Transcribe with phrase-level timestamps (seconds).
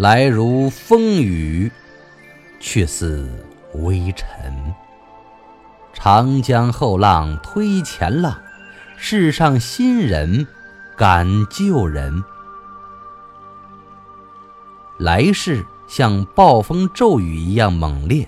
[0.00, 1.70] 来如风雨，
[2.58, 3.28] 去似
[3.74, 4.74] 微尘。
[5.92, 8.40] 长江后浪推前浪，
[8.96, 10.46] 世上新人
[10.96, 12.24] 赶旧人。
[14.98, 18.26] 来世像暴风骤雨一样猛烈，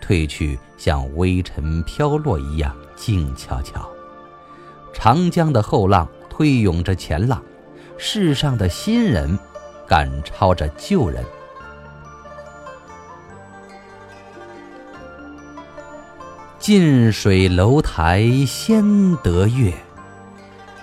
[0.00, 3.86] 退去像微尘飘落一样静悄悄。
[4.94, 7.42] 长江的后浪推涌着前浪，
[7.98, 9.38] 世上的新人
[9.92, 11.22] 赶超着旧人。
[16.58, 19.70] 近水楼台先得月，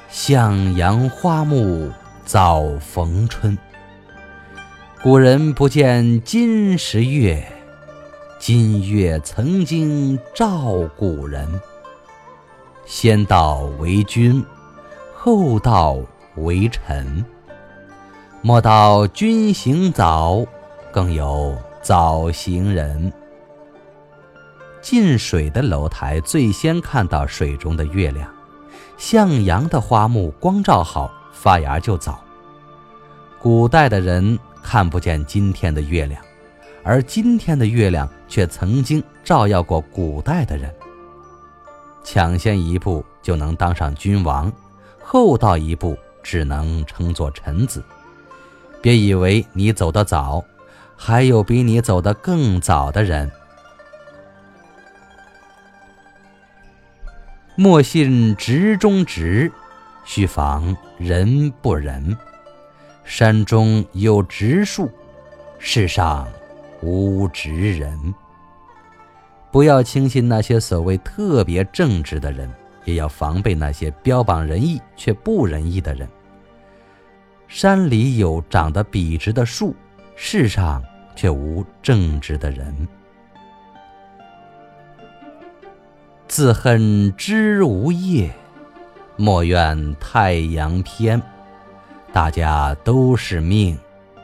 [0.10, 1.92] 向阳花木
[2.24, 3.58] 早逢春。
[5.02, 7.44] 古人不见今时月，
[8.38, 11.50] 今月曾经照古人。
[12.86, 14.46] 先到为君，
[15.16, 15.98] 后到
[16.36, 17.26] 为臣。
[18.42, 20.46] 莫道君行早，
[20.94, 23.12] 更有早行人。
[24.82, 28.34] 近水的楼台最先看到水中的月亮，
[28.98, 32.24] 向阳的花木光照好，发芽就早。
[33.42, 36.22] 古代的人看不见今天的月亮，
[36.82, 40.74] 而今天的月亮却曾经照耀过古代的人。
[42.06, 44.50] 抢先一步就能当上君王，
[45.04, 47.84] 后到一步只能称作臣子。
[48.82, 50.44] 别以为你走得早，
[50.96, 53.30] 还有比你走得更早的人。
[57.56, 59.52] 莫信直中直，
[60.06, 62.18] 须防人不仁。
[63.04, 64.90] 山中有直树，
[65.58, 66.28] 世上
[66.82, 68.14] 无直人。
[69.52, 72.50] 不要轻信那些所谓特别正直的人，
[72.86, 76.08] 也要防备那些标榜仁义却不仁义的人。
[77.50, 79.76] 山里有长得笔直的树，
[80.16, 80.84] 世上
[81.16, 82.88] 却无正直的人。
[86.28, 88.32] 自恨枝无叶，
[89.18, 91.20] 莫怨太阳偏。
[92.14, 93.76] 大家都是命，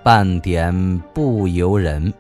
[0.04, 2.14] 半点不由人。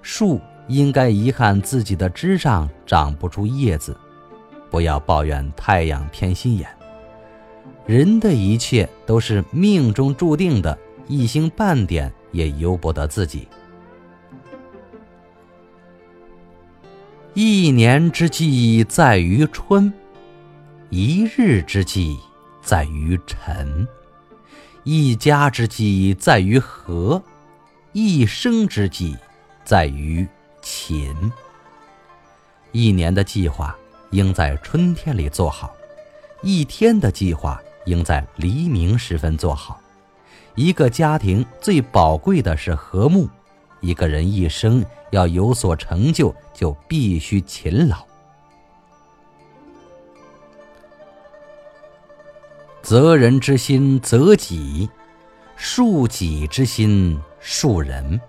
[0.00, 3.96] 树应该遗憾自己的枝上长不出叶子，
[4.70, 6.68] 不要抱怨太阳偏心眼。
[7.86, 13.46] 人的一切都是命中注定的，一星半点也由不得自己。
[17.34, 19.92] 一年之计在于春，
[20.88, 22.16] 一日之计
[22.62, 23.86] 在于晨，
[24.84, 27.22] 一家之计在于和，
[27.92, 29.14] 一生之计
[29.62, 30.26] 在于
[30.62, 31.14] 勤。
[32.72, 33.76] 一年的计划
[34.10, 35.74] 应在春天里做好，
[36.40, 39.80] 一天的计划应在黎明时分做好。
[40.54, 43.28] 一个家庭最宝贵的是和睦。
[43.80, 48.04] 一个人一生要有所成就，就必须勤劳。
[52.80, 54.88] 责人之心责己，
[55.58, 58.20] 恕己之心恕人。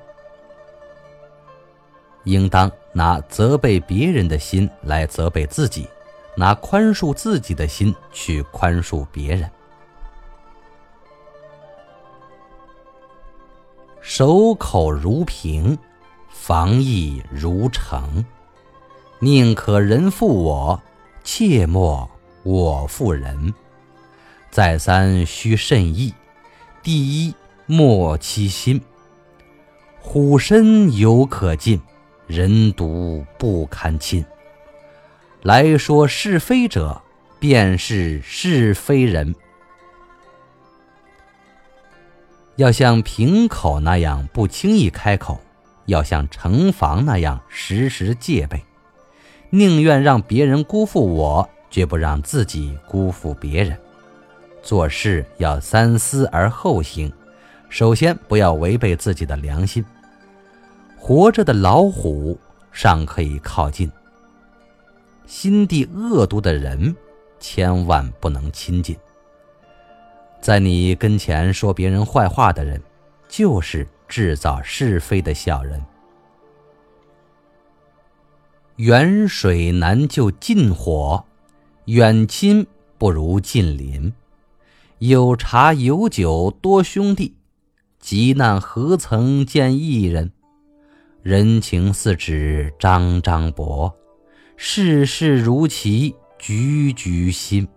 [2.24, 5.88] 应当拿责备别人的心来责备自己，
[6.36, 9.50] 拿宽恕自己的心去宽恕别人。
[14.02, 15.78] 守口如瓶，
[16.30, 18.24] 防疫如城。
[19.20, 20.82] 宁可人负我，
[21.24, 22.10] 切莫
[22.44, 23.54] 我负人。
[24.52, 26.14] 再三须慎意，
[26.84, 27.34] 第一
[27.66, 28.80] 莫欺心。
[30.00, 31.82] 虎身犹可近，
[32.28, 34.24] 人独不堪亲。
[35.46, 37.00] 来说是非者，
[37.40, 39.36] 便是是非人。
[42.56, 45.40] 要像瓶口那样不轻易开口，
[45.86, 48.60] 要像城防那样时时戒备，
[49.52, 53.78] 宁愿让别人辜负我，绝不让自己辜负别人。
[54.64, 57.14] 做事要三思而后行，
[57.70, 59.86] 首先不要违背自己的良心。
[60.98, 62.36] 活着的老虎
[62.72, 63.92] 尚可以靠近，
[65.26, 66.96] 心地恶毒的人
[67.40, 68.96] 千万不能亲近。
[70.42, 72.82] 在你跟前说别人坏话的人，
[73.28, 75.84] 就是制造是非的小人。
[78.78, 81.26] 远水难救近火，
[81.86, 82.68] 远亲
[82.98, 84.14] 不如近邻。
[85.00, 87.36] 有茶有酒多兄弟，
[88.00, 90.32] 急难何曾见一人？
[91.22, 93.94] 人情似纸张张薄，
[94.58, 97.68] 世事如棋局局新。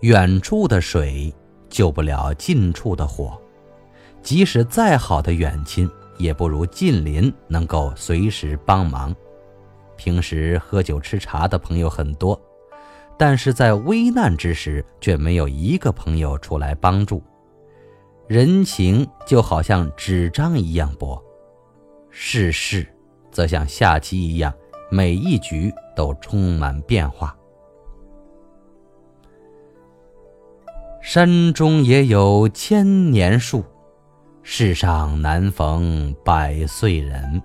[0.00, 1.32] 远处的水
[1.68, 3.38] 救不了近处的火，
[4.22, 9.14] 即使再好的远亲，也不如近邻能够随时帮忙。
[9.96, 12.40] 平时喝酒吃茶的朋友很多，
[13.18, 17.22] 但是在危难之时，却没有一个朋友出来帮助。
[18.26, 21.22] 人情就好像纸张一样薄，
[22.20, 22.84] 世事
[23.30, 24.52] 则像下棋一样，
[24.90, 27.34] 每一局都充满变化。
[31.00, 33.64] 山中也有千年树，
[34.42, 37.40] 世上难逢百岁人。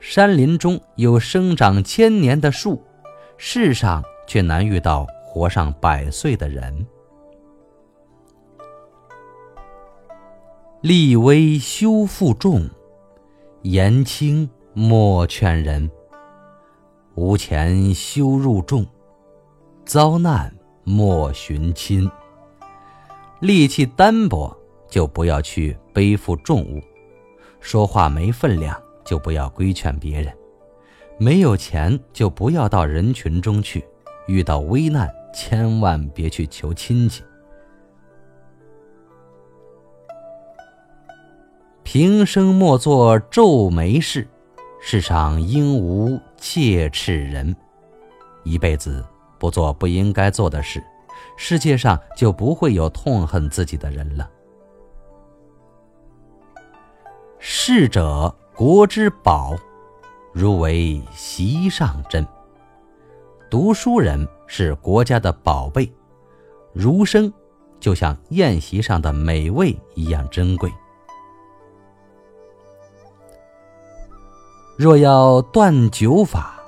[0.00, 2.82] 山林中有生长千年的树，
[3.38, 6.84] 世上却难遇到活上百岁的人。
[10.80, 12.68] 力微休负重，
[13.66, 15.90] 言轻莫劝人。
[17.14, 18.86] 无钱休入众，
[19.86, 22.06] 遭难莫寻亲。
[23.40, 24.54] 力气单薄，
[24.86, 26.78] 就不要去背负重物；
[27.58, 30.30] 说话没分量，就不要规劝别人；
[31.18, 33.80] 没有钱，就不要到人群中去；
[34.26, 37.22] 遇到危难，千万别去求亲戚。
[41.94, 44.26] 平生莫做皱眉事，
[44.80, 47.54] 世上应无切齿人。
[48.42, 49.06] 一辈子
[49.38, 50.82] 不做不应该做的事。
[51.36, 54.28] 世界上就不会有痛恨自己的人了。
[57.38, 59.56] 逝者国之宝，
[60.32, 62.26] 如为席上珍。
[63.48, 65.88] 读书人是国家的宝贝，
[66.72, 67.32] 儒生
[67.78, 70.68] 就像宴席上的美味一样珍贵。
[74.76, 76.60] 若要断酒法，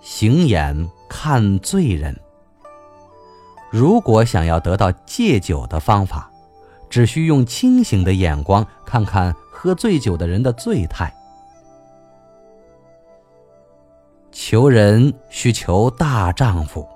[0.00, 2.16] 行眼看醉人。
[3.68, 6.30] 如果想要得到戒酒的方法，
[6.88, 11.12] 只需用清醒的眼光看看喝醉酒的人的醉态。
[14.30, 16.86] 求人需求大丈夫，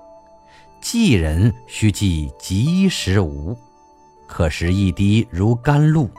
[0.81, 3.57] 济人需济及时无。
[4.29, 6.09] 可食一滴如甘露，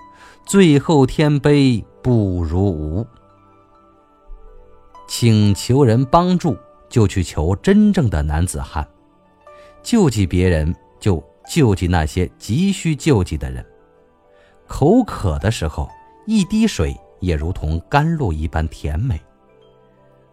[0.44, 3.06] 醉后添杯不如无。
[5.14, 6.56] 请求人帮助，
[6.88, 8.88] 就去求真正的男子汉。
[9.82, 13.62] 救济别人，就救济那些急需救济的人。
[14.67, 15.87] 口渴的时候，
[16.26, 19.20] 一滴水也如同甘露一般甜美。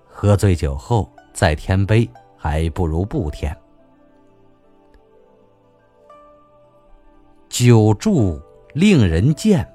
[0.08, 3.54] 喝醉酒后再添杯，还不如不添。
[7.50, 8.42] 久住
[8.74, 9.70] 令人贱，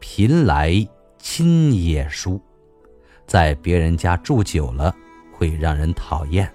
[0.00, 0.86] 贫来
[1.18, 2.38] 亲也疏。
[3.26, 4.94] 在别人家住久了，
[5.32, 6.50] 会让人讨厌。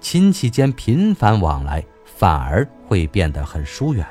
[0.00, 4.06] 亲戚间频繁往来，反而会变得很疏远。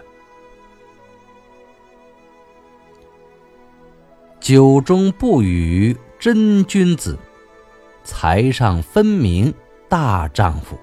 [4.40, 7.18] 酒中不语真君子，
[8.04, 9.54] 财上分明
[9.88, 10.78] 大丈夫。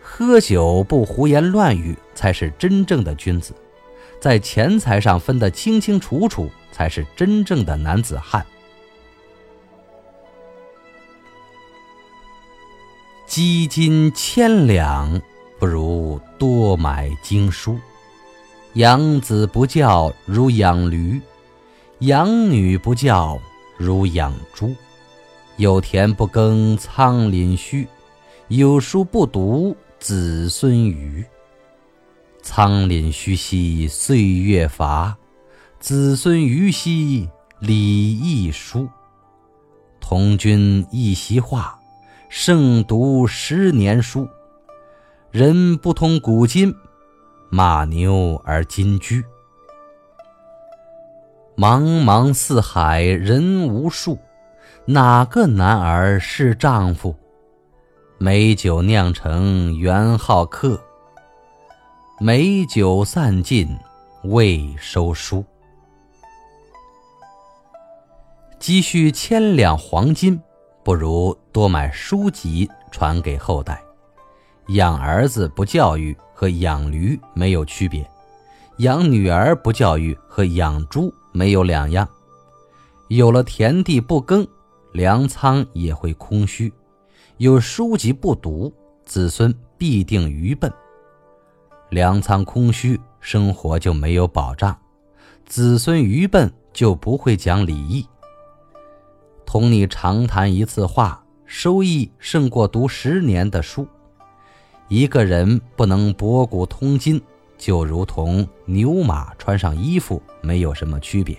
[0.00, 3.52] 喝酒不胡言乱语，才是真正的君子；
[4.18, 8.44] 在钱财上分得清清楚楚，才是真正的男子汉。
[13.28, 15.20] 积金千两，
[15.58, 17.78] 不如多买经书。
[18.72, 21.20] 养子不教如养驴，
[21.98, 23.38] 养女不教
[23.76, 24.74] 如养猪。
[25.58, 27.86] 有田不耕仓廪虚，
[28.48, 31.22] 有书不读子孙愚。
[32.42, 35.14] 仓廪虚兮岁月乏，
[35.78, 37.28] 子孙愚兮
[37.60, 38.88] 礼义疏。
[40.00, 41.77] 童君一席话。
[42.28, 44.28] 胜读十年书，
[45.30, 46.74] 人不通古今，
[47.48, 49.24] 马牛而金居。
[51.56, 54.18] 茫茫四海人无数，
[54.84, 57.16] 哪个男儿是丈夫？
[58.18, 60.78] 美酒酿成元好客，
[62.20, 63.74] 美酒散尽
[64.24, 65.42] 未收书。
[68.58, 70.38] 积蓄千两黄金。
[70.82, 73.82] 不如多买书籍传给后代。
[74.68, 78.08] 养儿子不教育和养驴没有区别，
[78.78, 82.06] 养女儿不教育和养猪没有两样。
[83.08, 84.46] 有了田地不耕，
[84.92, 86.70] 粮仓也会空虚；
[87.38, 88.70] 有书籍不读，
[89.06, 90.70] 子孙必定愚笨。
[91.88, 94.74] 粮仓空虚，生活就没有保障；
[95.46, 98.06] 子孙愚笨，就不会讲礼义。
[99.48, 103.88] 同你长谈一次话，收益胜过读十年的书。
[104.88, 107.18] 一个人不能博古通今，
[107.56, 111.34] 就如同牛马穿上衣服没有什么区别。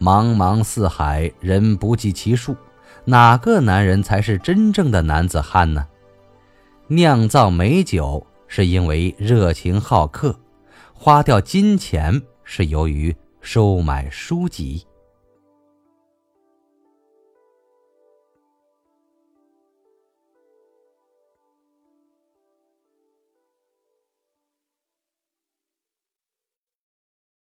[0.00, 2.56] 茫茫四海，人不计其数，
[3.04, 5.86] 哪个男人才是真正的男子汉呢？
[6.86, 10.34] 酿造美酒是因为热情好客，
[10.94, 14.86] 花掉金钱是由于收买书籍。